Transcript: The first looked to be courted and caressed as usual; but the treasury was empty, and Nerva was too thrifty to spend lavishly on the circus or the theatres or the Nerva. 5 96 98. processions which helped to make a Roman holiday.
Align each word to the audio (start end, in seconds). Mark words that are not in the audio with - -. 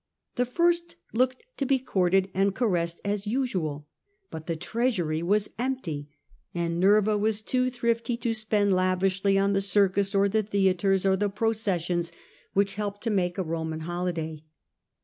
The 0.33 0.47
first 0.47 0.95
looked 1.13 1.43
to 1.57 1.65
be 1.67 1.77
courted 1.77 2.31
and 2.33 2.55
caressed 2.55 2.99
as 3.05 3.27
usual; 3.27 3.87
but 4.31 4.47
the 4.47 4.55
treasury 4.55 5.21
was 5.21 5.51
empty, 5.59 6.09
and 6.55 6.79
Nerva 6.79 7.19
was 7.19 7.43
too 7.43 7.69
thrifty 7.69 8.17
to 8.17 8.33
spend 8.33 8.73
lavishly 8.75 9.37
on 9.37 9.53
the 9.53 9.61
circus 9.61 10.15
or 10.15 10.27
the 10.27 10.41
theatres 10.41 11.05
or 11.05 11.15
the 11.15 11.25
Nerva. 11.27 11.33
5 11.35 11.41
96 11.41 11.67
98. 11.67 11.77
processions 11.77 12.11
which 12.53 12.73
helped 12.73 13.03
to 13.03 13.11
make 13.11 13.37
a 13.37 13.43
Roman 13.43 13.81
holiday. 13.81 14.43